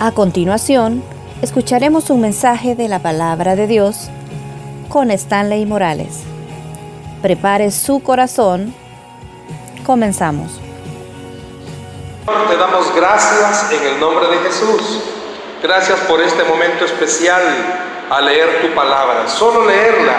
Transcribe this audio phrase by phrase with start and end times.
[0.00, 1.02] A continuación,
[1.42, 4.10] escucharemos un mensaje de la palabra de Dios
[4.88, 6.20] con Stanley Morales.
[7.20, 8.72] Prepare su corazón.
[9.84, 10.52] Comenzamos.
[12.48, 15.00] Te damos gracias en el nombre de Jesús.
[15.60, 17.42] Gracias por este momento especial
[18.08, 19.26] a leer tu palabra.
[19.26, 20.14] Solo leerla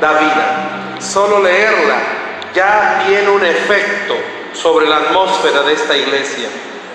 [0.00, 0.98] da vida.
[0.98, 1.94] Solo leerla
[2.56, 4.14] ya tiene un efecto
[4.52, 6.48] sobre la atmósfera de esta iglesia.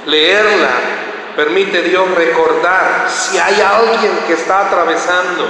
[0.06, 1.07] Leerla
[1.38, 5.48] permite Dios recordar si hay alguien que está atravesando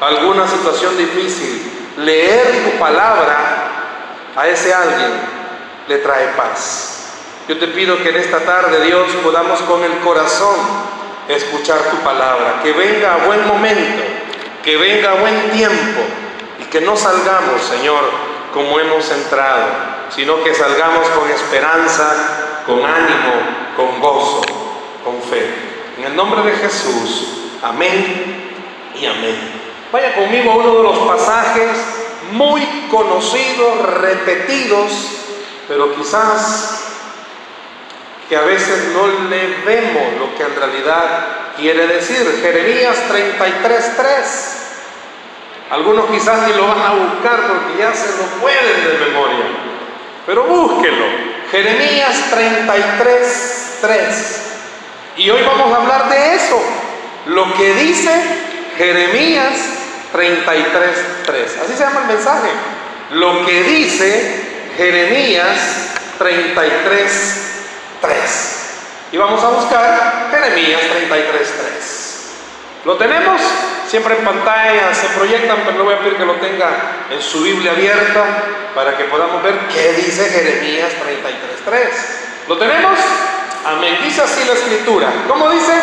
[0.00, 1.90] alguna situación difícil.
[1.98, 3.36] Leer tu palabra
[4.34, 5.12] a ese alguien
[5.86, 7.12] le trae paz.
[7.46, 10.56] Yo te pido que en esta tarde, Dios, podamos con el corazón
[11.28, 14.02] escuchar tu palabra, que venga a buen momento,
[14.64, 16.00] que venga a buen tiempo
[16.58, 18.02] y que no salgamos, Señor,
[18.54, 19.66] como hemos entrado,
[20.08, 23.32] sino que salgamos con esperanza, con ánimo,
[23.76, 24.57] con gozo,
[25.08, 25.46] con fe.
[25.98, 27.28] En el nombre de Jesús,
[27.62, 28.52] amén
[29.00, 29.36] y amén.
[29.90, 31.70] Vaya conmigo a uno de los pasajes
[32.32, 34.92] muy conocidos, repetidos,
[35.66, 36.84] pero quizás
[38.28, 42.40] que a veces no le vemos lo que en realidad quiere decir.
[42.42, 44.04] Jeremías 33.3.
[45.70, 49.46] Algunos quizás ni lo van a buscar porque ya se lo pueden de memoria.
[50.26, 51.06] Pero búsquelo.
[51.50, 54.47] Jeremías 33.3.
[55.18, 56.60] Y hoy vamos a hablar de eso.
[57.26, 58.10] Lo que dice
[58.76, 59.52] Jeremías
[60.14, 61.62] 33.3.
[61.64, 62.48] Así se llama el mensaje.
[63.10, 65.56] Lo que dice Jeremías
[66.20, 66.70] 33.3.
[68.00, 68.70] 3.
[69.10, 72.84] Y vamos a buscar Jeremías 33.3.
[72.84, 73.40] ¿Lo tenemos?
[73.88, 76.68] Siempre en pantalla se proyectan, pero le voy a pedir que lo tenga
[77.10, 78.24] en su Biblia abierta
[78.72, 80.92] para que podamos ver qué dice Jeremías
[81.66, 81.88] 33.3.
[82.46, 82.98] ¿Lo tenemos?
[83.68, 83.98] Amén.
[84.02, 85.12] Dice así la escritura.
[85.28, 85.74] ¿Cómo dice?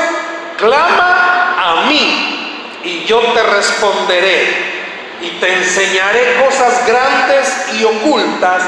[0.57, 4.75] Clama a mí y yo te responderé
[5.21, 8.63] y te enseñaré cosas grandes y ocultas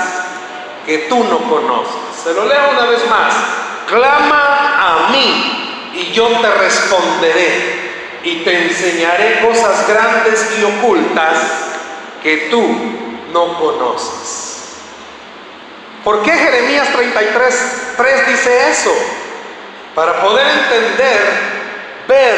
[0.85, 1.95] que tú no conoces.
[2.23, 3.33] Se lo leo una vez más.
[3.87, 11.37] Clama a mí y yo te responderé y te enseñaré cosas grandes y ocultas
[12.21, 12.63] que tú
[13.31, 14.56] no conoces.
[16.07, 18.95] ¿Por qué Jeremías 33, 3 dice eso?
[19.93, 21.21] Para poder entender,
[22.07, 22.37] ver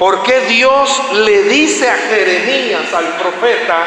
[0.00, 3.84] por qué Dios le dice a Jeremías, al profeta,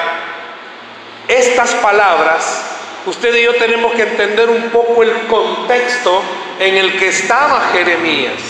[1.28, 2.64] estas palabras
[3.06, 6.22] usted y yo tenemos que entender un poco el contexto
[6.58, 8.42] en el que estaba Jeremías.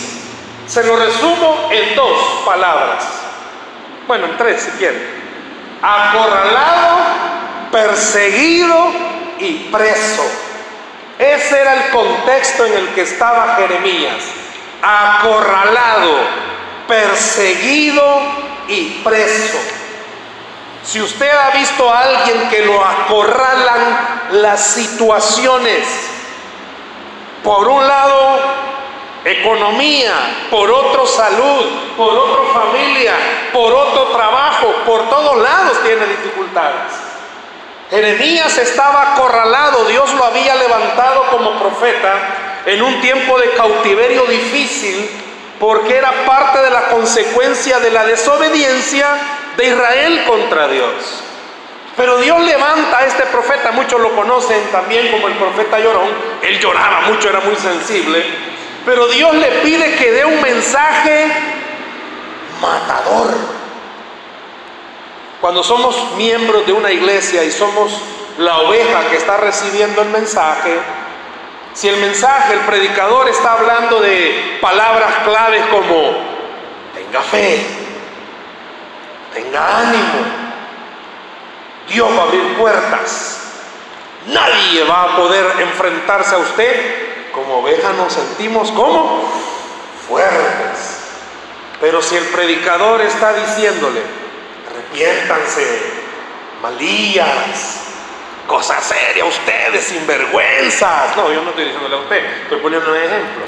[0.67, 3.03] Se lo resumo en dos palabras.
[4.05, 5.07] Bueno, en tres si quieren.
[5.81, 6.97] Acorralado,
[7.72, 10.23] perseguido y preso.
[11.17, 14.23] Ese era el contexto en el que estaba Jeremías.
[14.81, 16.17] Acorralado,
[16.88, 18.03] perseguido
[18.67, 19.57] y preso.
[20.84, 25.88] Si usted ha visto a alguien que lo acorralan las situaciones,
[27.44, 28.39] por un lado
[29.23, 31.66] economía, por otro salud,
[31.97, 33.13] por otro familia,
[33.51, 37.04] por otro trabajo, por todos lados tiene dificultades.
[37.90, 42.13] Jeremías estaba acorralado, Dios lo había levantado como profeta
[42.66, 45.09] en un tiempo de cautiverio difícil
[45.59, 49.07] porque era parte de la consecuencia de la desobediencia
[49.56, 51.23] de Israel contra Dios.
[51.96, 56.09] Pero Dios levanta a este profeta, muchos lo conocen también como el profeta llorón,
[56.41, 58.25] él lloraba mucho, era muy sensible,
[58.85, 61.31] pero Dios le pide que dé un mensaje
[62.62, 63.64] matador.
[65.45, 68.01] Cuando somos miembros de una iglesia y somos
[68.39, 70.75] la oveja que está recibiendo el mensaje,
[71.72, 76.13] si el mensaje, el predicador está hablando de palabras claves como
[76.95, 77.63] tenga fe,
[79.35, 80.25] tenga ánimo,
[81.89, 83.41] Dios va a abrir puertas,
[84.25, 89.31] nadie va a poder enfrentarse a usted, como oveja nos sentimos como
[90.08, 91.02] fuertes.
[91.79, 94.24] Pero si el predicador está diciéndole,
[94.95, 95.81] arrepiéntanse,
[96.61, 97.81] malías,
[98.47, 101.17] Cosa seria, ustedes sinvergüenzas.
[101.17, 103.43] No, yo no estoy diciéndole a usted, estoy poniendo un ejemplo.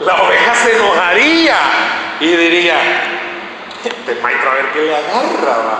[0.00, 1.56] La oveja se enojaría
[2.20, 2.76] y diría,
[3.82, 5.78] este maestro a ver qué le agarra.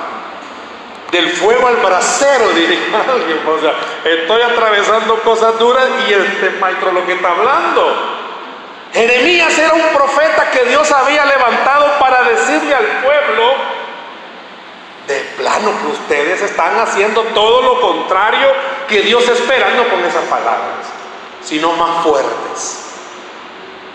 [1.12, 3.40] Del fuego al brasero, diría alguien.
[3.46, 3.74] O sea,
[4.04, 8.18] estoy atravesando cosas duras y este maestro lo que está hablando.
[8.94, 13.52] Jeremías era un profeta que Dios había levantado para decirle al pueblo
[15.08, 18.52] de plano que ustedes están haciendo todo lo contrario
[18.86, 20.86] que Dios espera, no con esas palabras,
[21.42, 22.84] sino más fuertes.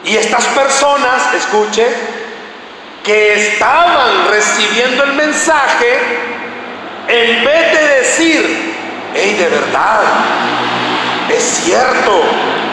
[0.04, 1.88] Y estas personas, escuche,
[3.04, 6.00] que estaban recibiendo el mensaje,
[7.08, 8.76] en vez de decir,
[9.14, 10.02] hey, de verdad,
[11.30, 12.24] es cierto,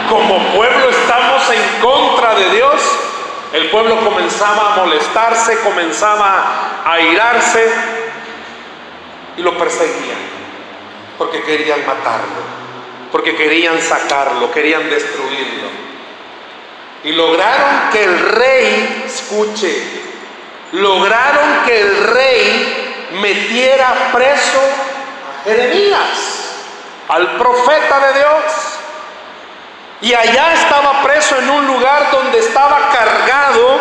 [0.09, 2.81] como pueblo estamos en contra de Dios,
[3.53, 7.90] el pueblo comenzaba a molestarse, comenzaba a irarse
[9.37, 10.19] y lo perseguían,
[11.17, 12.41] porque querían matarlo,
[13.11, 15.69] porque querían sacarlo, querían destruirlo.
[17.03, 20.01] Y lograron que el rey, escuche,
[20.73, 26.55] lograron que el rey metiera preso a Jeremías,
[27.07, 28.79] al profeta de Dios.
[30.01, 33.79] Y allá estaba preso en un lugar donde estaba cargado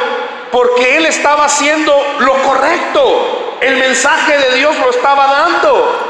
[0.50, 3.50] porque él estaba haciendo lo correcto.
[3.60, 6.06] El mensaje de Dios lo estaba dando.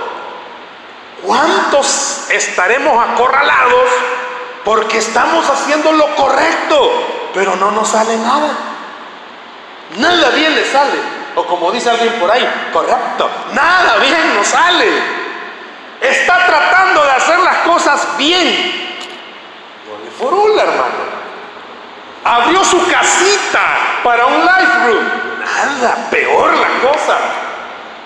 [1.23, 3.91] ¿Cuántos estaremos acorralados
[4.65, 8.49] porque estamos haciendo lo correcto, pero no nos sale nada?
[9.97, 10.99] Nada bien le sale.
[11.35, 14.89] O como dice alguien por ahí, correcto, nada bien nos sale.
[16.01, 18.81] Está tratando de hacer las cosas bien,
[20.21, 21.21] Furula, hermano.
[22.23, 25.30] Abrió su casita para un life room.
[26.11, 27.19] Peor la cosa.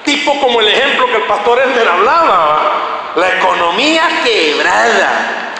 [0.04, 3.12] Tipo como el ejemplo que el pastor Elmer hablaba.
[3.16, 5.52] La economía quebrada.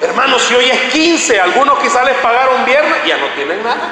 [0.00, 3.90] Hermanos, si hoy es 15, algunos quizás les pagaron viernes, ya no tienen nada.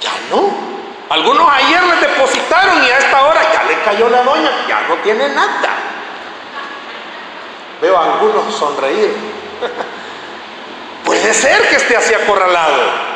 [0.00, 0.74] Ya no.
[1.08, 4.96] Algunos ayer les depositaron y a esta hora ya le cayó la doña, ya no
[4.96, 5.70] tienen nada.
[7.80, 9.14] Veo a algunos sonreír.
[11.04, 13.13] Puede ser que esté así acorralado.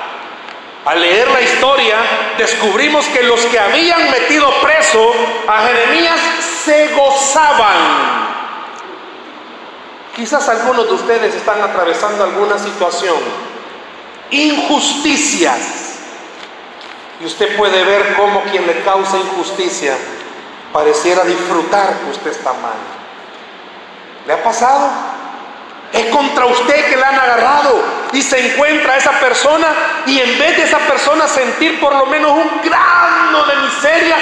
[0.88, 1.96] Al leer la historia,
[2.38, 5.12] descubrimos que los que habían metido preso
[5.46, 6.19] a Jeremías
[6.64, 7.76] se gozaban.
[10.17, 13.17] Quizás algunos de ustedes están atravesando alguna situación,
[14.31, 15.99] injusticias,
[17.20, 19.94] y usted puede ver cómo quien le causa injusticia
[20.73, 22.79] pareciera disfrutar que usted está mal.
[24.26, 24.88] ¿Le ha pasado?
[25.93, 27.82] Es contra usted que le han agarrado
[28.12, 29.69] y se encuentra esa persona
[30.06, 34.17] y en vez de esa persona sentir por lo menos un grano de miseria,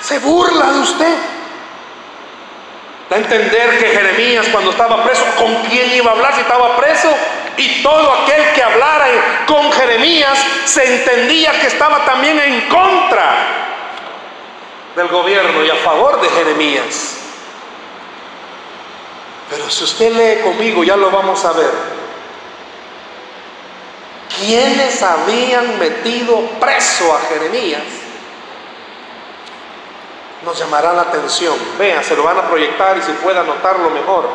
[0.00, 1.14] se burla de usted.
[3.08, 6.76] Da a entender que Jeremías cuando estaba preso, ¿con quién iba a hablar si estaba
[6.76, 7.14] preso?
[7.56, 9.06] Y todo aquel que hablara
[9.46, 13.62] con Jeremías se entendía que estaba también en contra
[14.96, 17.21] del gobierno y a favor de Jeremías.
[19.52, 21.70] Pero si usted lee conmigo, ya lo vamos a ver.
[24.38, 27.82] ¿Quiénes habían metido preso a Jeremías?
[30.42, 31.54] Nos llamará la atención.
[31.78, 34.26] Vean, se lo van a proyectar y si puede anotarlo mejor.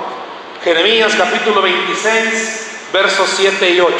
[0.63, 3.95] Jeremías capítulo 26, versos 7 y 8.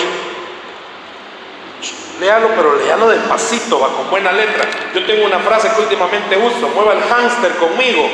[2.20, 4.70] Léalo, pero léalo despacito, va con buena letra.
[4.94, 8.08] Yo tengo una frase que últimamente uso, mueva el hámster conmigo.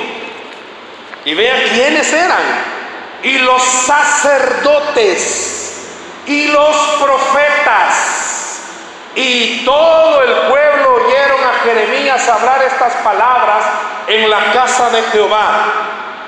[1.25, 2.82] Y vea quiénes eran
[3.23, 5.23] y los sacerdotes
[6.27, 8.59] y los profetas.
[9.15, 13.65] Y todo el pueblo oyeron a Jeremías hablar estas palabras
[14.07, 15.65] en la casa de Jehová.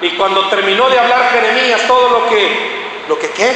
[0.01, 3.56] Y cuando terminó de hablar Jeremías todo lo que, lo que qué,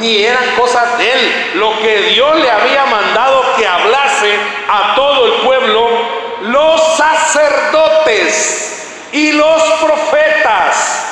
[0.00, 4.34] ni eran cosas de él, lo que Dios le había mandado que hablase
[4.68, 5.88] a todo el pueblo,
[6.42, 11.03] los sacerdotes y los profetas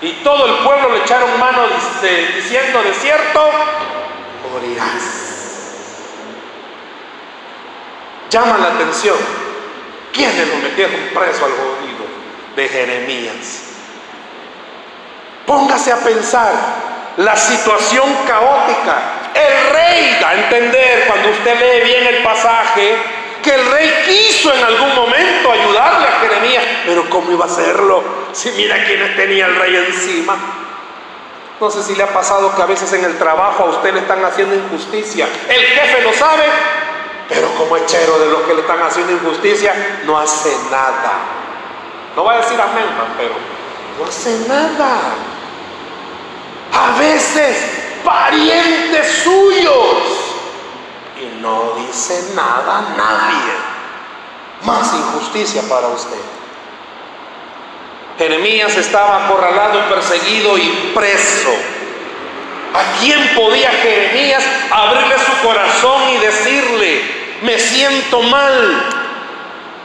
[0.00, 1.62] y todo el pueblo le echaron mano
[2.36, 3.50] diciendo, de cierto,
[4.52, 5.18] morirás.
[8.30, 9.16] Llama la atención.
[10.12, 12.04] ¿Quiénes lo metieron preso al jodido
[12.54, 13.64] de Jeremías?
[15.46, 16.52] Póngase a pensar
[17.16, 19.30] la situación caótica.
[19.34, 24.52] El rey da a entender cuando usted lee bien el pasaje que el rey quiso
[24.52, 28.02] en algún momento ayudarle a Jeremías, pero ¿cómo iba a hacerlo?
[28.32, 30.36] Si mira quiénes tenía el rey encima.
[31.60, 34.00] No sé si le ha pasado que a veces en el trabajo a usted le
[34.00, 35.26] están haciendo injusticia.
[35.48, 36.44] El jefe lo sabe,
[37.28, 41.18] pero como hechero de los que le están haciendo injusticia, no hace nada.
[42.14, 43.34] No va a decir amén, pero
[43.98, 44.98] no hace nada.
[46.72, 50.17] A veces parientes suyos
[51.20, 53.52] y no dice nada nadie.
[54.62, 56.18] Más injusticia para usted.
[58.18, 61.54] Jeremías estaba acorralado, perseguido y preso.
[62.74, 67.02] ¿A quién podía Jeremías abrirle su corazón y decirle,
[67.42, 68.98] me siento mal?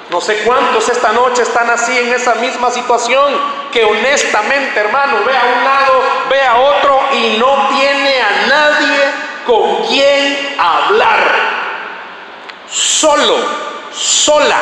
[0.09, 3.33] No sé cuántos esta noche están así en esa misma situación
[3.71, 9.02] que honestamente, hermano, ve a un lado, ve a otro y no tiene a nadie
[9.45, 11.19] con quién hablar.
[12.69, 13.37] Solo,
[13.93, 14.57] sola.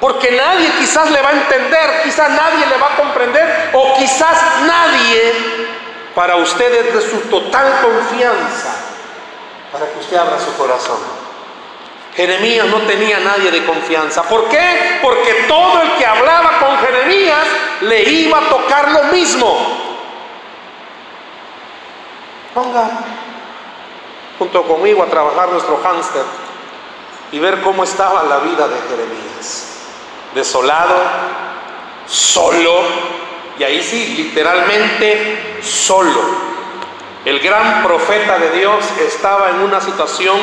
[0.00, 4.36] Porque nadie quizás le va a entender, quizás nadie le va a comprender o quizás
[4.66, 5.32] nadie
[6.14, 8.86] para ustedes de su total confianza
[9.72, 10.98] para que usted abra su corazón.
[12.14, 14.22] Jeremías no tenía nadie de confianza.
[14.22, 15.00] ¿Por qué?
[15.02, 17.46] Porque todo el que hablaba con Jeremías
[17.82, 19.85] le iba a tocar lo mismo.
[22.56, 22.88] Ponga
[24.38, 26.22] junto conmigo a trabajar nuestro hámster
[27.30, 29.82] y ver cómo estaba la vida de Jeremías.
[30.34, 30.94] Desolado,
[32.06, 32.80] solo,
[33.58, 36.46] y ahí sí, literalmente solo.
[37.26, 40.38] El gran profeta de Dios estaba en una situación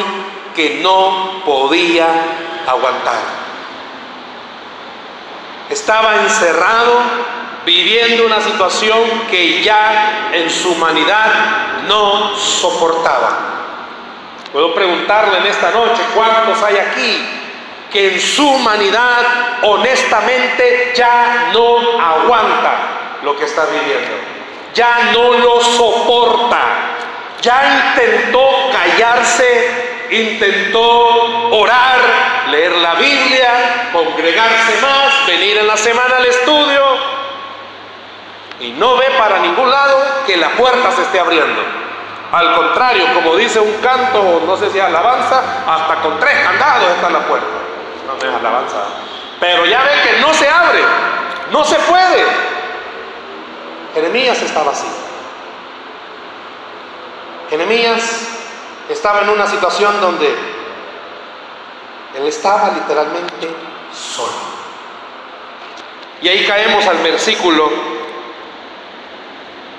[0.55, 2.05] que no podía
[2.67, 3.21] aguantar.
[5.67, 6.93] Estaba encerrado
[7.65, 11.31] viviendo una situación que ya en su humanidad
[11.87, 13.37] no soportaba.
[14.51, 17.25] Puedo preguntarle en esta noche, ¿cuántos hay aquí
[17.91, 19.23] que en su humanidad
[19.63, 24.15] honestamente ya no aguanta lo que está viviendo?
[24.73, 26.59] Ya no lo soporta.
[27.41, 31.99] Ya intentó callarse, intentó orar,
[32.49, 37.12] leer la Biblia, congregarse más, venir en la semana al estudio
[38.77, 41.61] no ve para ningún lado que la puerta se esté abriendo.
[42.31, 47.09] Al contrario, como dice un canto, no sé si alabanza, hasta con tres candados está
[47.09, 47.47] la puerta.
[48.07, 48.77] No, es alabanza.
[49.39, 50.79] Pero ya ve que no se abre,
[51.51, 52.25] no se puede.
[53.93, 54.87] Jeremías estaba así.
[57.51, 58.29] Jeremías
[58.89, 60.35] estaba en una situación donde
[62.15, 63.49] él estaba literalmente
[63.93, 64.53] solo.
[66.21, 67.69] Y ahí caemos al versículo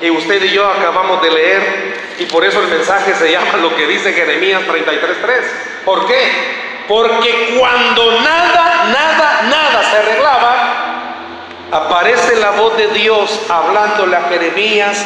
[0.00, 3.74] que usted y yo acabamos de leer y por eso el mensaje se llama lo
[3.74, 5.84] que dice Jeremías 33.3.
[5.84, 6.84] ¿Por qué?
[6.86, 10.54] Porque cuando nada, nada, nada se arreglaba,
[11.70, 15.04] aparece la voz de Dios hablándole a Jeremías,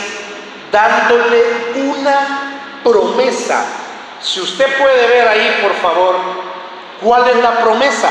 [0.72, 1.42] dándole
[1.76, 3.64] una promesa.
[4.20, 6.16] Si usted puede ver ahí, por favor,
[7.00, 8.10] ¿cuál es la promesa?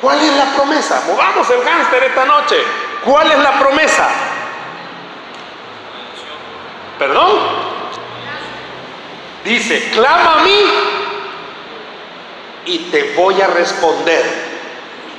[0.00, 1.02] ¿Cuál es la promesa?
[1.06, 2.56] Movamos el gánster esta noche.
[3.04, 4.08] ¿Cuál es la promesa?
[7.02, 7.32] ¿Perdón?
[9.44, 10.64] Dice, clama a mí
[12.64, 14.24] y te voy a responder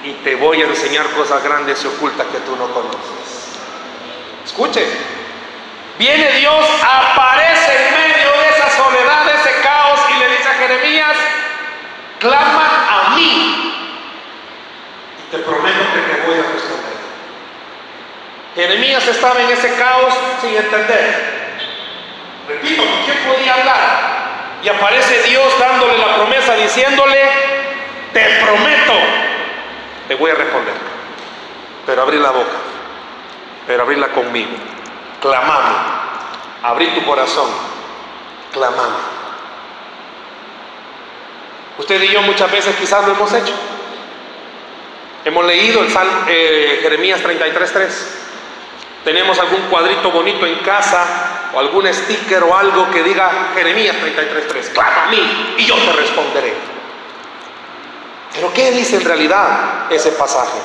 [0.01, 3.57] y te voy a enseñar cosas grandes y ocultas que tú no conoces.
[4.45, 4.87] Escuche,
[5.99, 10.53] viene Dios, aparece en medio de esa soledad, de ese caos y le dice a
[10.53, 11.17] Jeremías,
[12.19, 13.73] clama a mí
[15.19, 16.93] y te prometo que te voy a responder.
[18.55, 21.32] Jeremías estaba en ese caos sin entender.
[22.47, 24.13] Repito, quién podía hablar?
[24.63, 27.19] Y aparece Dios dándole la promesa, diciéndole,
[28.13, 28.93] te prometo,
[30.07, 30.73] te voy a responder.
[31.85, 32.57] Pero abrí la boca,
[33.67, 34.51] pero abrirla conmigo.
[35.21, 35.75] Clamame,
[36.63, 37.49] abrí tu corazón,
[38.51, 39.13] clamame.
[41.77, 43.53] Usted y yo muchas veces quizás lo hemos hecho.
[45.25, 48.23] Hemos leído el Salmo, eh, Jeremías 33.3.
[49.03, 54.71] Tenemos algún cuadrito bonito en casa o algún sticker o algo que diga Jeremías 33.3,
[54.73, 56.53] clama a mí y yo te responderé.
[58.33, 60.57] Pero ¿qué dice en realidad ese pasaje?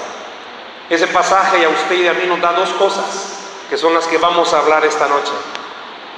[0.88, 4.16] Ese pasaje a usted y a mí nos da dos cosas que son las que
[4.18, 5.32] vamos a hablar esta noche.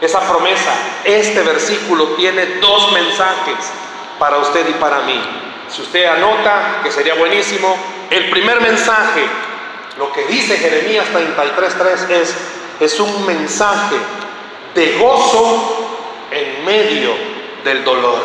[0.01, 0.73] Esa promesa,
[1.05, 3.57] este versículo tiene dos mensajes
[4.19, 5.21] para usted y para mí.
[5.69, 7.77] Si usted anota, que sería buenísimo,
[8.11, 9.25] el primer mensaje
[10.01, 12.35] lo que dice Jeremías 33.3 es,
[12.81, 13.97] es un mensaje
[14.75, 15.89] de gozo
[16.31, 17.13] en medio
[17.63, 18.23] del dolor.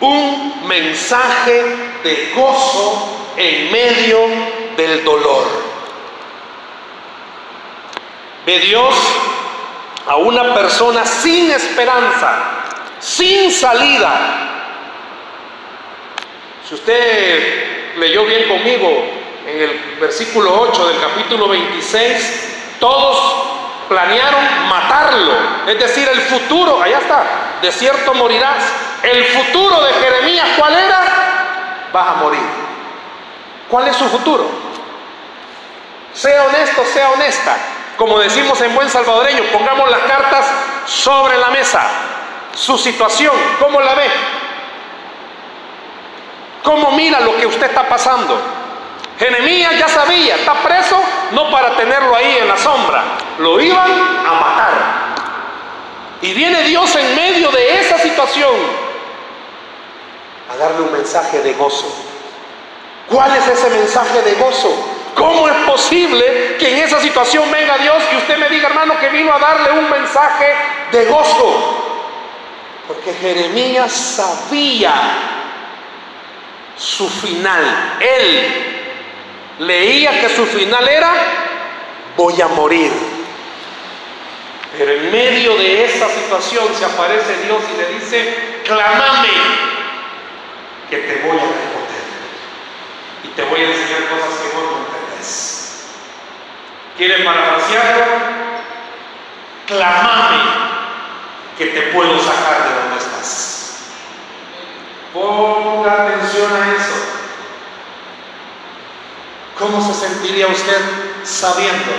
[0.00, 1.62] Un mensaje
[2.02, 4.18] de gozo en medio
[4.74, 5.44] del dolor.
[8.46, 8.94] Ve Dios
[10.06, 12.44] a una persona sin esperanza,
[12.98, 14.48] sin salida.
[16.66, 23.52] Si usted leyó bien conmigo en el versículo 8 del capítulo 26, todos
[23.88, 25.32] planearon matarlo.
[25.66, 27.24] Es decir, el futuro, allá está,
[27.60, 28.64] de cierto morirás.
[29.02, 31.88] El futuro de Jeremías, ¿cuál era?
[31.92, 32.40] Vas a morir.
[33.68, 34.46] ¿Cuál es su futuro?
[36.14, 37.56] Sea honesto, sea honesta.
[37.96, 40.46] Como decimos en buen salvadoreño, pongamos las cartas
[40.86, 41.82] sobre la mesa.
[42.54, 44.10] Su situación, ¿cómo la ve?
[46.62, 48.61] ¿Cómo mira lo que usted está pasando?
[49.22, 51.00] Jeremías ya sabía, está preso
[51.30, 53.04] no para tenerlo ahí en la sombra,
[53.38, 54.72] lo iban a matar.
[56.22, 58.52] Y viene Dios en medio de esa situación
[60.52, 61.86] a darle un mensaje de gozo.
[63.08, 64.74] ¿Cuál es ese mensaje de gozo?
[65.14, 69.08] ¿Cómo es posible que en esa situación venga Dios y usted me diga, hermano, que
[69.10, 70.52] vino a darle un mensaje
[70.90, 72.08] de gozo?
[72.88, 74.94] Porque Jeremías sabía
[76.76, 77.98] su final.
[78.00, 78.81] Él
[79.66, 81.12] leía que su final era,
[82.16, 82.92] voy a morir.
[84.76, 89.28] Pero en medio de esa situación se aparece Dios y le dice, clamame,
[90.88, 92.02] que te voy a responder.
[93.24, 95.84] Y te voy a enseñar cosas que vos no entendés.
[96.96, 98.04] ¿Quieren parafrasearlo?
[99.66, 100.42] Clamame,
[101.58, 103.92] que te puedo sacar de donde estás.
[105.12, 107.12] Ponga atención a eso.
[109.72, 110.82] ¿Cómo se sentiría usted
[111.24, 111.92] sabiendo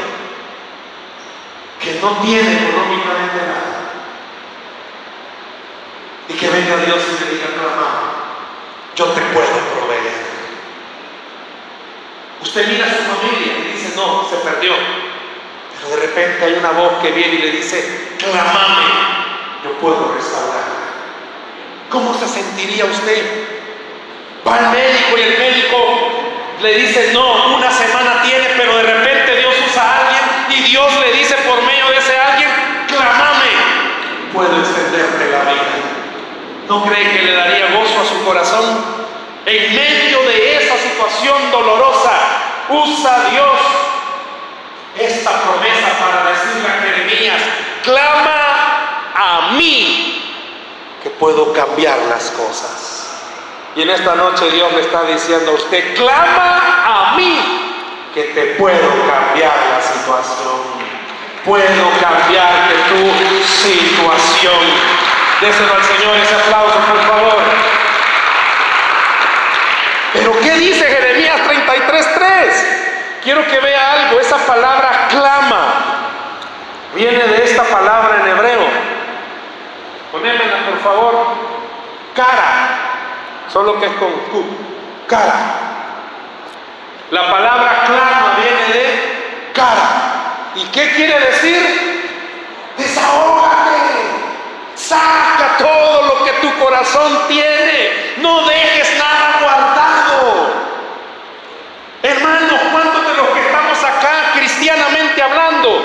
[1.82, 3.90] que no tiene económicamente nada?
[6.30, 10.14] Y que venga Dios y le diga, no, yo te puedo proveer.
[12.44, 14.74] Usted mira a su familia y dice, no, se perdió.
[15.76, 18.86] Pero de repente hay una voz que viene y le dice, clamame,
[19.64, 20.62] yo puedo restaurar.
[21.90, 23.26] ¿Cómo se sentiría usted?
[24.48, 26.03] Va al médico y el médico
[26.64, 30.94] le dice, no, una semana tiene, pero de repente Dios usa a alguien y Dios
[31.02, 32.50] le dice por medio de ese alguien,
[32.88, 33.52] clamame,
[34.32, 35.62] puedo extenderte la vida.
[36.70, 39.04] ¿No cree que le daría gozo a su corazón?
[39.46, 42.18] En medio de esa situación dolorosa,
[42.70, 43.60] usa Dios
[44.98, 47.42] esta promesa para decirle a Jeremías,
[47.84, 50.24] clama a mí
[51.04, 52.83] que puedo cambiar las cosas.
[53.76, 57.40] Y en esta noche Dios le está diciendo a usted, clama a mí
[58.14, 60.84] que te puedo cambiar la situación.
[61.44, 64.64] Puedo cambiarte tu situación.
[65.42, 67.38] Déselo al Señor ese aplauso, por favor.
[70.14, 72.74] Pero ¿qué dice Jeremías 33.3?
[73.24, 75.94] Quiero que vea algo, esa palabra clama
[76.94, 78.68] viene de esta palabra en hebreo.
[80.12, 81.28] Ponémela por favor.
[82.16, 82.73] Cara,
[83.54, 84.44] solo que es con Q.
[85.08, 85.36] Cara.
[87.12, 90.52] La palabra clama viene de cara.
[90.56, 92.74] ¿Y qué quiere decir?
[92.78, 93.54] Desahógate.
[94.74, 98.16] Saca todo lo que tu corazón tiene.
[98.18, 100.54] No dejes nada guardado.
[102.02, 105.80] Hermanos, ¿cuántos de los que estamos acá cristianamente hablando?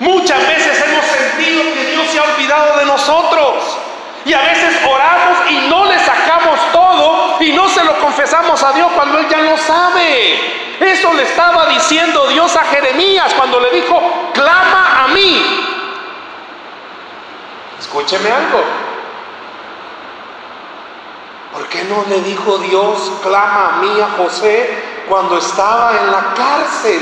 [0.00, 3.78] Muchas veces hemos sentido que Dios se ha olvidado de nosotros.
[4.24, 5.99] Y a veces oramos y no le
[6.72, 10.78] todo y no se lo confesamos a Dios cuando Él ya lo sabe.
[10.80, 15.66] Eso le estaba diciendo Dios a Jeremías cuando le dijo, clama a mí
[17.90, 18.62] Escúcheme algo.
[21.52, 26.34] ¿Por qué no le dijo Dios, clama a mí a José cuando estaba en la
[26.36, 27.00] cárcel?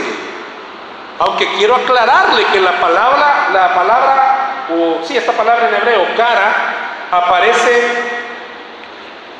[1.19, 7.09] Aunque quiero aclararle que la palabra, la palabra, o sí, esta palabra en hebreo, cara,
[7.11, 8.18] aparece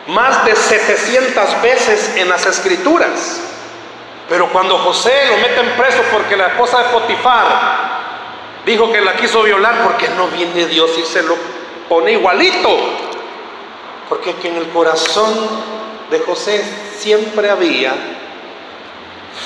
[0.09, 3.41] más de 700 veces en las escrituras.
[4.29, 7.99] Pero cuando José lo meten preso porque la esposa de Potifar
[8.69, 11.39] Dijo que la quiso violar porque no viene Dios y se lo
[11.89, 12.69] pone igualito.
[14.11, 15.33] Porque que en el corazón
[16.11, 16.63] de José
[16.99, 17.95] siempre había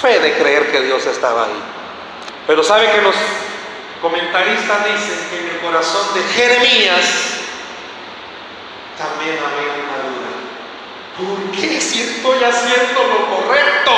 [0.00, 1.62] fe de creer que Dios estaba ahí.
[2.48, 3.14] Pero sabe que los
[4.00, 7.34] comentaristas dicen que en el corazón de Jeremías
[8.98, 9.91] también había.
[11.16, 13.92] ¿Por qué si estoy haciendo lo correcto?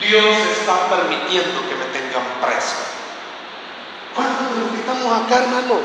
[0.00, 2.76] Dios está permitiendo que me tengan preso.
[4.14, 5.82] ¿Cuántos de los que estamos acá, hermanos?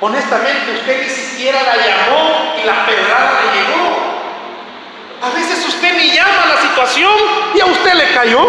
[0.00, 3.96] Honestamente, usted ni siquiera la llamó y la pedrada le llegó.
[5.22, 7.14] A veces usted ni llama a la situación
[7.54, 8.46] y a usted le cayó.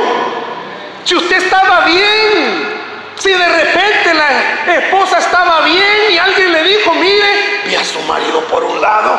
[1.05, 2.81] Si usted estaba bien,
[3.15, 8.01] si de repente la esposa estaba bien y alguien le dijo, mire, vi a su
[8.01, 9.17] marido por un lado.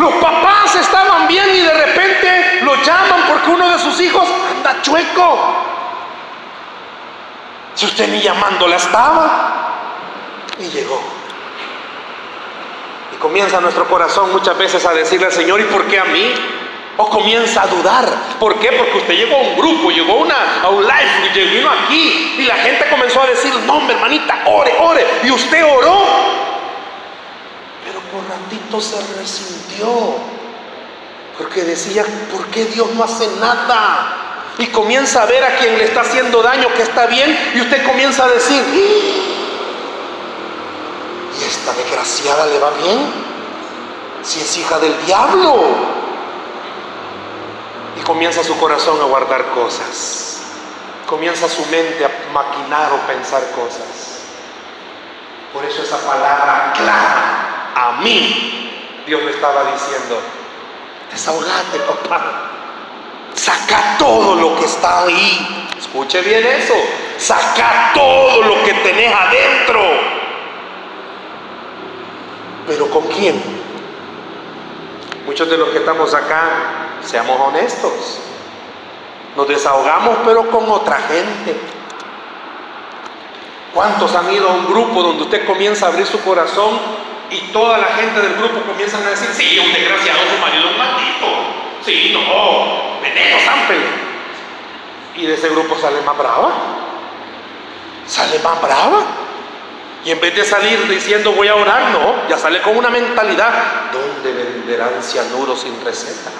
[0.00, 4.80] Los papás estaban bien y de repente lo llaman porque uno de sus hijos anda
[4.80, 5.38] chueco.
[7.74, 9.68] Si usted ni llamándola estaba
[10.58, 11.02] y llegó.
[13.14, 16.32] Y comienza nuestro corazón muchas veces a decirle al Señor, ¿y por qué a mí?
[16.96, 18.08] O comienza a dudar.
[18.38, 18.72] ¿Por qué?
[18.72, 22.36] Porque usted llegó a un grupo, llegó una, a un live, vino aquí.
[22.38, 25.06] Y la gente comenzó a decir, no, hermanita, ore, ore.
[25.24, 26.29] Y usted oró.
[28.80, 30.14] Se resintió.
[31.36, 34.16] Porque decía, ¿por qué Dios no hace nada?
[34.58, 37.82] y comienza a ver a quien le está haciendo daño que está bien y usted
[37.86, 38.62] comienza a decir,
[41.40, 42.98] ¿y esta desgraciada le va bien?
[44.22, 45.64] Si es hija del diablo.
[48.04, 50.42] comienza su corazón a guardar cosas.
[51.06, 54.18] Comienza su mente a maquinar o pensar cosas.
[55.54, 57.49] Por eso esa palabra clara
[57.80, 60.20] a mí, Dios le estaba diciendo,
[61.10, 62.50] desahogate papá,
[63.34, 65.68] saca todo lo que está ahí.
[65.78, 66.74] Escuche bien eso,
[67.18, 69.80] saca todo lo que tenés adentro.
[72.66, 73.42] Pero ¿con quién?
[75.26, 78.20] Muchos de los que estamos acá, seamos honestos,
[79.36, 81.56] nos desahogamos pero con otra gente.
[83.72, 86.99] ¿Cuántos han ido a un grupo donde usted comienza a abrir su corazón
[87.30, 90.76] y toda la gente del grupo comienzan a decir, sí, un desgraciado, su marido es
[90.76, 91.26] maldito,
[91.84, 93.86] sí, no, veneno, zámpele.
[95.14, 96.50] Y de ese grupo sale más brava,
[98.06, 99.02] sale más brava.
[100.04, 103.90] Y en vez de salir diciendo voy a orar, no, ya sale con una mentalidad,
[103.92, 106.30] ¿dónde venderán cianuro sin receta?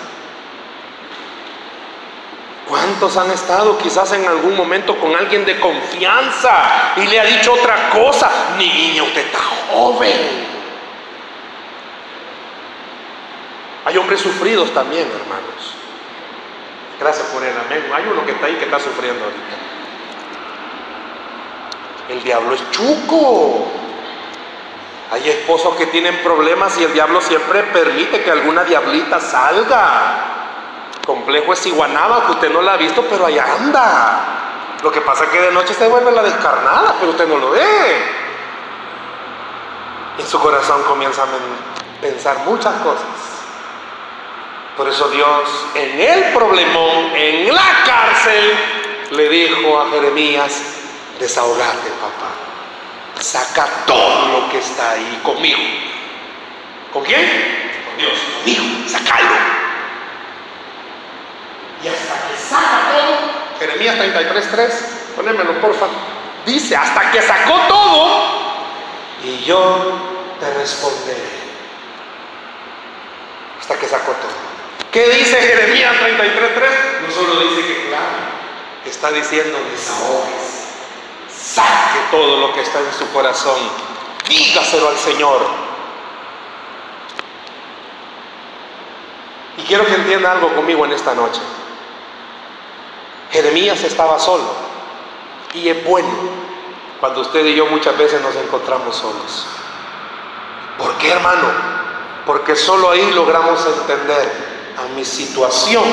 [2.66, 7.52] ¿Cuántos han estado quizás en algún momento con alguien de confianza y le ha dicho
[7.52, 8.30] otra cosa?
[8.56, 9.40] Niño, usted está
[9.72, 10.49] joven.
[13.90, 15.74] Hay hombres sufridos también, hermanos.
[17.00, 17.90] Gracias por el amén.
[17.92, 19.56] Hay uno que está ahí que está sufriendo ahorita.
[22.10, 23.66] El diablo es chuco.
[25.10, 30.92] Hay esposos que tienen problemas y el diablo siempre permite que alguna diablita salga.
[31.04, 34.20] Complejo es iguanaba, que usted no la ha visto, pero allá anda.
[34.84, 37.50] Lo que pasa es que de noche se vuelve la descarnada, pero usted no lo
[37.50, 38.04] ve.
[40.16, 41.26] En su corazón comienza a
[42.00, 43.29] pensar muchas cosas.
[44.80, 48.54] Por eso Dios en el problemón, en la cárcel,
[49.10, 50.58] le dijo a Jeremías,
[51.18, 55.60] desahogate papá, saca todo lo que está ahí conmigo.
[56.94, 57.20] ¿Con quién?
[57.90, 59.34] Con Dios, conmigo, sacalo.
[61.84, 64.70] Y hasta que saca todo, Jeremías 33.3,
[65.14, 65.88] ponémelo porfa,
[66.46, 68.22] dice, hasta que sacó todo,
[69.24, 69.92] y yo
[70.40, 71.38] te responderé.
[73.60, 74.49] Hasta que sacó todo.
[74.92, 77.06] ¿Qué dice Jeremías 33.3?
[77.06, 78.06] No solo dice que claro,
[78.84, 80.66] está diciendo desahogues,
[81.32, 83.60] saque todo lo que está en su corazón,
[84.28, 85.46] dígaselo al Señor.
[89.58, 91.40] Y quiero que entienda algo conmigo en esta noche.
[93.30, 94.52] Jeremías estaba solo
[95.54, 96.08] y es bueno
[96.98, 99.46] cuando usted y yo muchas veces nos encontramos solos.
[100.76, 101.46] ¿Por qué, hermano?
[102.26, 104.49] Porque solo ahí logramos entender
[104.80, 105.84] a mi situación,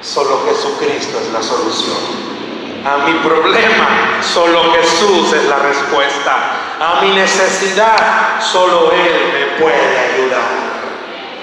[0.00, 2.32] solo Jesucristo es la solución.
[2.84, 6.36] A mi problema, solo Jesús es la respuesta.
[6.80, 10.72] A mi necesidad, solo Él me puede ayudar.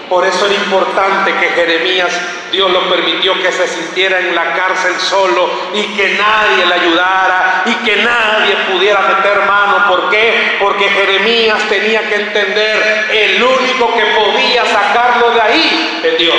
[0.09, 2.11] Por eso era importante que Jeremías,
[2.51, 7.63] Dios lo permitió que se sintiera en la cárcel solo y que nadie le ayudara
[7.65, 9.87] y que nadie pudiera meter mano.
[9.87, 10.57] ¿Por qué?
[10.59, 16.35] Porque Jeremías tenía que entender, el único que podía sacarlo de ahí es Dios.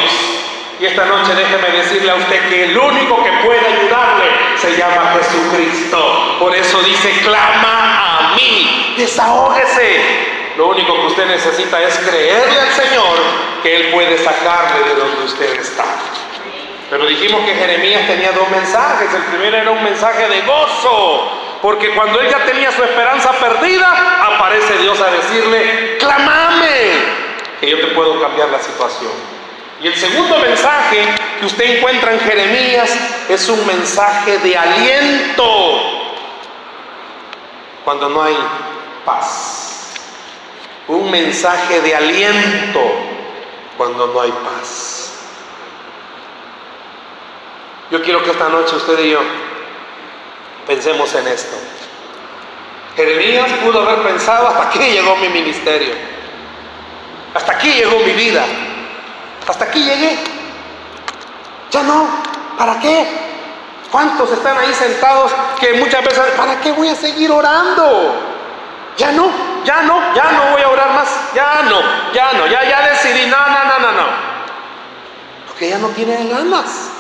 [0.81, 5.15] Y esta noche déjeme decirle a usted que el único que puede ayudarle se llama
[5.19, 6.37] Jesucristo.
[6.41, 10.31] Por eso dice, clama a mí, desahógese.
[10.57, 15.25] Lo único que usted necesita es creerle al Señor que Él puede sacarle de donde
[15.25, 15.85] usted está.
[16.91, 19.15] Pero dijimos que Jeremías tenía dos mensajes.
[19.15, 21.31] El primero era un mensaje de gozo,
[21.63, 26.93] porque cuando él ya tenía su esperanza perdida, aparece Dios a decirle, clamame,
[27.61, 29.13] que yo te puedo cambiar la situación.
[29.81, 30.99] Y el segundo mensaje
[31.39, 32.91] que usted encuentra en Jeremías
[33.29, 36.01] es un mensaje de aliento
[37.85, 38.37] cuando no hay
[39.05, 39.95] paz.
[40.89, 43.10] Un mensaje de aliento
[43.81, 45.11] cuando no hay paz.
[47.91, 49.21] Yo quiero que esta noche usted y yo
[50.67, 51.57] pensemos en esto.
[52.95, 55.95] Jeremías pudo haber pensado, hasta aquí llegó mi ministerio,
[57.33, 58.45] hasta aquí llegó mi vida,
[59.49, 60.19] hasta aquí llegué.
[61.71, 62.07] Ya no,
[62.59, 63.07] ¿para qué?
[63.91, 68.30] ¿Cuántos están ahí sentados que muchas veces, ¿para qué voy a seguir orando?
[68.97, 69.31] Ya no,
[69.65, 71.81] ya no, ya no voy a orar más, ya no,
[72.13, 74.07] ya no, ya, ya decidí, no, no, no, no, no.
[75.47, 76.91] Porque ya no tiene ganas.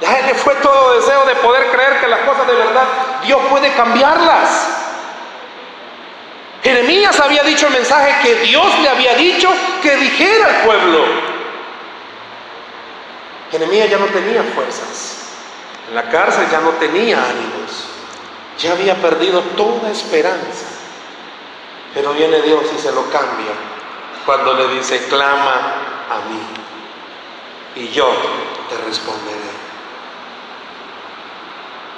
[0.00, 2.84] Ya le fue todo deseo de poder creer que las cosas de verdad
[3.24, 4.84] Dios puede cambiarlas.
[6.62, 11.04] Jeremías había dicho el mensaje que Dios le había dicho que dijera al pueblo.
[13.50, 15.28] Jeremías ya no tenía fuerzas.
[15.88, 17.86] En la cárcel ya no tenía ánimos.
[18.58, 20.73] Ya había perdido toda esperanza.
[21.94, 23.52] Pero viene Dios y se lo cambia
[24.26, 25.54] cuando le dice, clama
[26.10, 26.40] a mí.
[27.76, 28.10] Y yo
[28.68, 29.54] te responderé.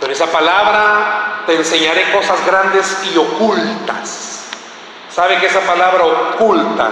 [0.00, 4.50] Pero esa palabra te enseñaré cosas grandes y ocultas.
[5.10, 6.90] ¿Sabe que esa palabra oculta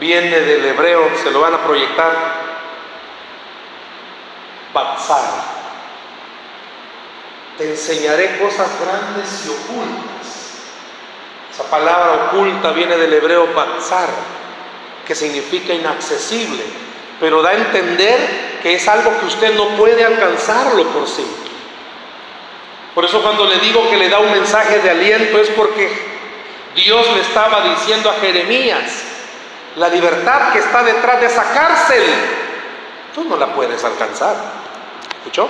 [0.00, 1.10] viene del hebreo?
[1.22, 2.12] Se lo van a proyectar.
[4.74, 5.52] Batzar.
[7.58, 10.11] Te enseñaré cosas grandes y ocultas.
[11.52, 14.08] Esa palabra oculta viene del hebreo batzar,
[15.06, 16.62] que significa inaccesible,
[17.20, 21.26] pero da a entender que es algo que usted no puede alcanzarlo por sí.
[22.94, 25.90] Por eso cuando le digo que le da un mensaje de aliento es porque
[26.74, 29.04] Dios le estaba diciendo a Jeremías,
[29.76, 32.02] la libertad que está detrás de esa cárcel,
[33.14, 34.36] tú no la puedes alcanzar.
[35.18, 35.48] ¿Escuchó?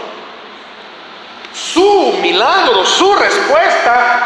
[1.53, 4.25] Su milagro, su respuesta,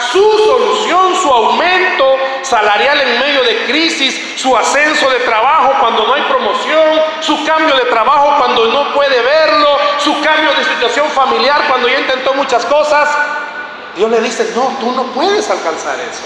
[2.47, 7.77] salarial en medio de crisis, su ascenso de trabajo cuando no hay promoción, su cambio
[7.77, 12.65] de trabajo cuando no puede verlo, su cambio de situación familiar cuando ya intentó muchas
[12.67, 13.09] cosas.
[13.97, 16.23] Dios le dice, no, tú no puedes alcanzar eso.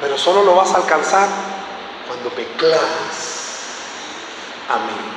[0.00, 1.28] Pero solo lo vas a alcanzar
[2.06, 3.36] cuando me clames
[4.68, 5.16] a mí.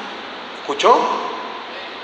[0.61, 0.97] ¿Escuchó?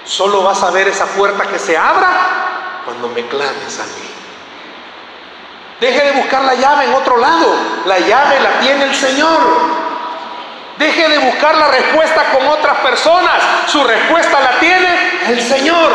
[0.04, 4.15] Solo vas a ver esa puerta que se abra cuando me clames a mí.
[5.80, 7.54] Deje de buscar la llave en otro lado.
[7.86, 9.40] La llave la tiene el Señor.
[10.78, 13.42] Deje de buscar la respuesta con otras personas.
[13.68, 15.92] Su respuesta la tiene el Señor.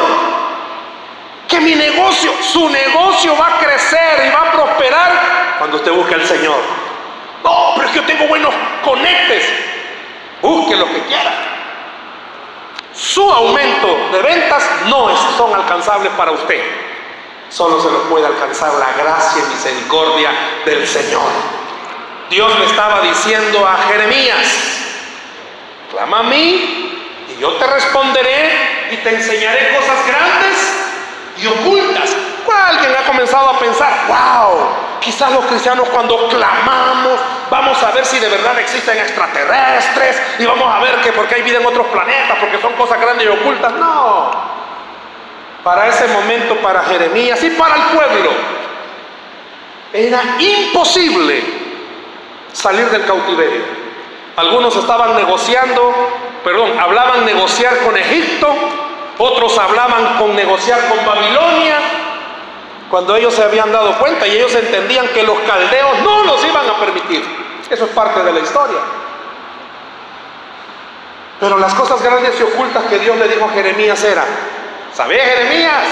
[1.48, 6.14] Que mi negocio, su negocio va a crecer y va a prosperar cuando usted busque
[6.14, 6.58] al Señor.
[7.42, 9.44] No, pero es que yo tengo buenos conectes.
[10.42, 11.32] Busque lo que quiera.
[12.92, 16.89] Su aumento de ventas no son alcanzables para usted.
[17.50, 20.30] Solo se lo puede alcanzar la gracia y misericordia
[20.64, 21.28] del Señor.
[22.30, 24.46] Dios le estaba diciendo a Jeremías,
[25.90, 30.72] clama a mí y yo te responderé y te enseñaré cosas grandes
[31.38, 32.10] y ocultas.
[32.68, 34.68] Alguien ha comenzado a pensar, wow,
[35.00, 37.18] quizás los cristianos cuando clamamos
[37.50, 41.42] vamos a ver si de verdad existen extraterrestres y vamos a ver que porque hay
[41.42, 43.72] vida en otros planetas, porque son cosas grandes y ocultas.
[43.72, 44.59] No,
[45.64, 48.30] para ese momento, para Jeremías y para el pueblo,
[49.92, 51.42] era imposible
[52.52, 53.62] salir del cautiverio.
[54.36, 55.92] Algunos estaban negociando,
[56.42, 58.48] perdón, hablaban negociar con Egipto,
[59.18, 61.78] otros hablaban con negociar con Babilonia,
[62.90, 66.68] cuando ellos se habían dado cuenta y ellos entendían que los caldeos no los iban
[66.68, 67.24] a permitir.
[67.70, 68.78] Eso es parte de la historia.
[71.38, 74.26] Pero las cosas grandes y ocultas que Dios le dijo a Jeremías eran,
[75.00, 75.84] ¿sabes Jeremías?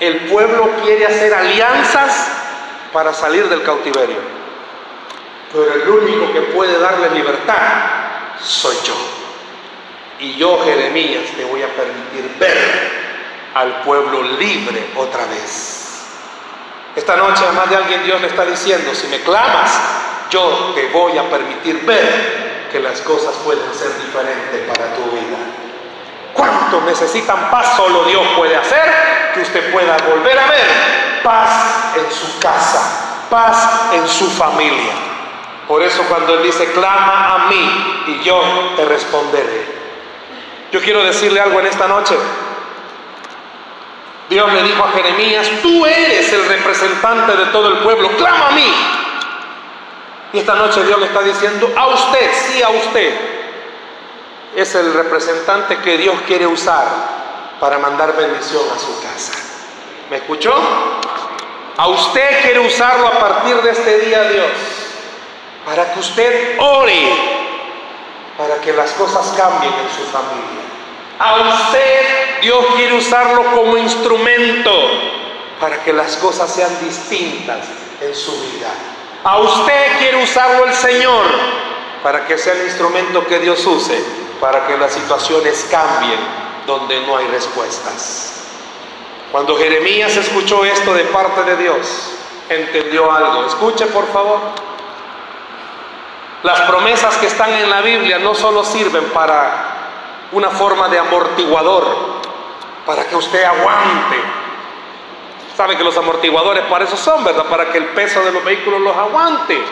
[0.00, 2.28] El pueblo quiere hacer alianzas
[2.94, 4.16] para salir del cautiverio.
[5.52, 7.58] Pero el único que puede darle libertad
[8.40, 8.94] soy yo.
[10.20, 12.56] Y yo, Jeremías, te voy a permitir ver
[13.52, 16.06] al pueblo libre otra vez.
[16.96, 19.78] Esta noche, además de alguien, Dios le está diciendo, si me clamas,
[20.30, 25.60] yo te voy a permitir ver que las cosas pueden ser diferentes para tu vida.
[26.34, 27.76] ¿Cuánto necesitan paz?
[27.76, 33.92] Solo Dios puede hacer que usted pueda volver a ver paz en su casa, paz
[33.92, 34.92] en su familia.
[35.66, 38.42] Por eso cuando Él dice, clama a mí y yo
[38.76, 39.80] te responderé.
[40.72, 42.16] Yo quiero decirle algo en esta noche.
[44.28, 48.52] Dios le dijo a Jeremías, tú eres el representante de todo el pueblo, clama a
[48.52, 48.72] mí.
[50.32, 53.39] Y esta noche Dios le está diciendo, a usted, sí a usted,
[54.56, 56.86] es el representante que Dios quiere usar
[57.60, 59.32] para mandar bendición a su casa.
[60.10, 60.54] ¿Me escuchó?
[61.76, 64.50] A usted quiere usarlo a partir de este día, Dios,
[65.64, 67.08] para que usted ore,
[68.36, 70.60] para que las cosas cambien en su familia.
[71.18, 74.72] A usted Dios quiere usarlo como instrumento
[75.60, 77.66] para que las cosas sean distintas
[78.00, 78.70] en su vida.
[79.22, 81.26] A usted quiere usarlo el Señor
[82.02, 84.02] para que sea el instrumento que Dios use,
[84.40, 86.18] para que las situaciones cambien
[86.66, 88.44] donde no hay respuestas.
[89.30, 92.14] Cuando Jeremías escuchó esto de parte de Dios,
[92.48, 93.44] entendió algo.
[93.44, 94.40] Escuche por favor.
[96.42, 99.70] Las promesas que están en la Biblia no solo sirven para
[100.32, 102.20] una forma de amortiguador
[102.86, 104.16] para que usted aguante.
[105.56, 107.44] Sabe que los amortiguadores para eso son, ¿verdad?
[107.44, 109.62] Para que el peso de los vehículos los aguante.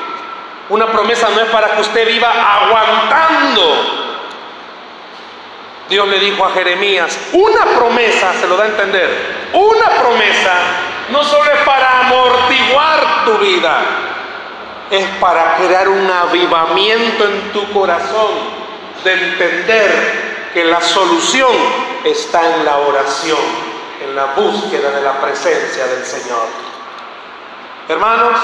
[0.69, 4.08] Una promesa no es para que usted viva aguantando.
[5.89, 10.53] Dios le dijo a Jeremías, una promesa, se lo da a entender, una promesa
[11.11, 13.81] no solo es para amortiguar tu vida,
[14.91, 18.31] es para crear un avivamiento en tu corazón
[19.05, 21.53] de entender que la solución
[22.05, 23.39] está en la oración,
[24.03, 26.47] en la búsqueda de la presencia del Señor.
[27.89, 28.39] Hermanos,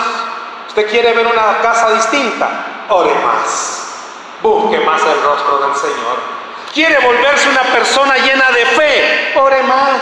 [0.68, 3.96] usted quiere ver una casa distinta, ore más,
[4.42, 6.43] busque más el rostro del Señor.
[6.74, 10.00] Quiere volverse una persona llena de fe, ore más.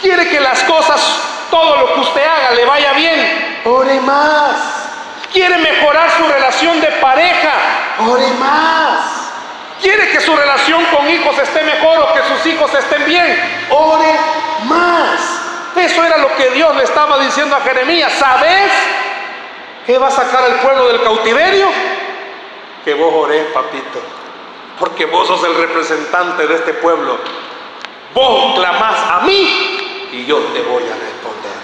[0.00, 1.00] Quiere que las cosas,
[1.50, 4.76] todo lo que usted haga, le vaya bien, ore más
[5.36, 7.52] quiere mejorar su relación de pareja,
[8.08, 9.00] ore más.
[9.82, 14.18] Quiere que su relación con hijos esté mejor o que sus hijos estén bien, ore
[14.64, 15.20] más.
[15.76, 18.12] Eso era lo que Dios le estaba diciendo a Jeremías.
[18.14, 18.72] ¿Sabes
[19.84, 21.68] qué va a sacar al pueblo del cautiverio?
[22.82, 24.15] Que vos oré, papito.
[24.78, 27.18] Porque vos sos el representante de este pueblo.
[28.14, 31.56] Vos clamás a mí y yo te voy a responder.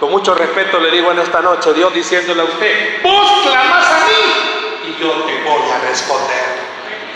[0.00, 4.06] Con mucho respeto le digo en esta noche, Dios diciéndole a usted, vos clamás a
[4.06, 6.64] mí y yo te voy a responder.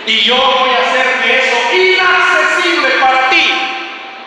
[0.07, 3.53] Y yo voy a hacer que eso inaccesible para ti,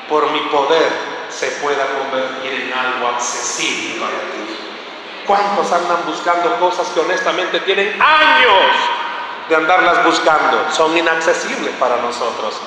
[0.08, 0.90] por mi poder,
[1.30, 4.58] se pueda convertir en algo accesible para ti.
[5.26, 9.01] ¿Cuántos andan buscando cosas que honestamente tienen años
[9.50, 10.66] de andarlas buscando?
[10.72, 12.60] Son inaccesibles para nosotros.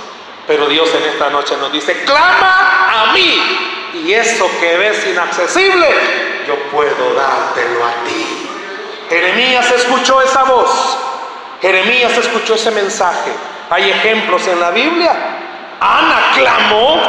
[0.46, 5.88] Pero Dios en esta noche nos dice, clama a mí y eso que ves inaccesible,
[6.46, 8.50] yo puedo dártelo a ti.
[9.08, 10.98] Jeremías escuchó esa voz,
[11.62, 13.32] Jeremías escuchó ese mensaje.
[13.70, 15.12] Hay ejemplos en la Biblia.
[15.80, 17.00] Ana clamó,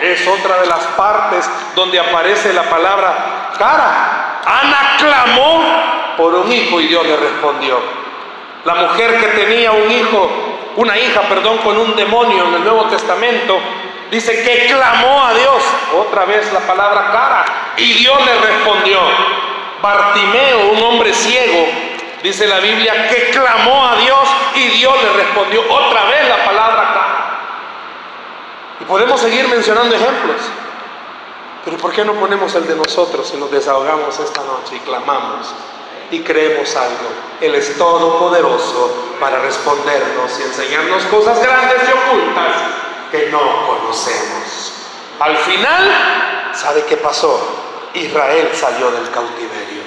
[0.00, 4.40] es otra de las partes donde aparece la palabra cara.
[4.44, 5.62] Ana clamó
[6.16, 7.97] por un hijo y Dios le respondió.
[8.68, 10.28] La mujer que tenía un hijo,
[10.76, 13.58] una hija, perdón, con un demonio en el Nuevo Testamento,
[14.10, 15.62] Dice que clamó a Dios,
[15.94, 17.44] otra vez la palabra cara,
[17.76, 18.98] y Dios le respondió.
[19.82, 21.66] Bartimeo, un hombre ciego,
[22.22, 26.92] dice la Biblia, que clamó a Dios y Dios le respondió otra vez la palabra
[26.94, 27.40] cara.
[28.80, 30.40] Y podemos seguir mencionando ejemplos.
[31.66, 35.54] Pero ¿por qué no ponemos el de nosotros y nos desahogamos esta noche y clamamos
[36.10, 37.08] y creemos algo?
[37.40, 42.54] Él es todopoderoso para respondernos y enseñarnos cosas grandes y ocultas
[43.10, 44.72] que no conocemos.
[45.20, 47.90] Al final, ¿sabe qué pasó?
[47.94, 49.82] Israel salió del cautiverio.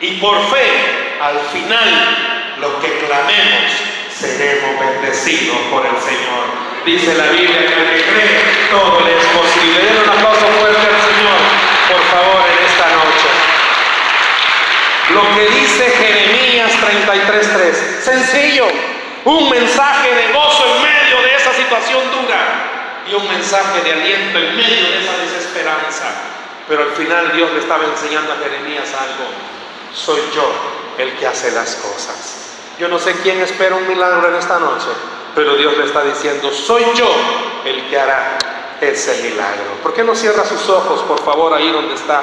[0.00, 3.72] Y por fe, al final, los que clamemos,
[4.18, 6.44] seremos bendecidos por el Señor.
[6.84, 9.78] Dice la Biblia que al que cree, todo le es posible.
[9.80, 11.40] Den un aplauso fuerte al Señor,
[11.88, 13.28] por favor, en esta noche.
[15.14, 15.58] Lo que
[17.12, 18.66] dice Jeremías 33.3, sencillo,
[19.24, 24.38] un mensaje de gozo en medio de esa situación dura y un mensaje de aliento
[24.38, 26.06] en medio de esa desesperanza.
[26.68, 29.24] Pero al final Dios le estaba enseñando a Jeremías algo.
[29.92, 30.50] Soy yo
[30.98, 32.56] el que hace las cosas.
[32.78, 34.88] Yo no sé quién espera un milagro en esta noche,
[35.34, 37.08] pero Dios le está diciendo, soy yo
[37.64, 38.38] el que hará
[38.80, 39.78] ese milagro.
[39.82, 42.22] ¿Por qué no cierra sus ojos, por favor, ahí donde está?